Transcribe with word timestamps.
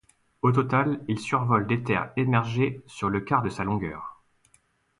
Au 0.41 0.51
total, 0.51 0.99
il 1.07 1.19
survole 1.19 1.67
des 1.67 1.83
terres 1.83 2.11
émergées 2.15 2.81
sur 2.87 3.07
le 3.07 3.21
quart 3.21 3.43
de 3.43 3.49
sa 3.49 3.63
longueur. 3.63 4.17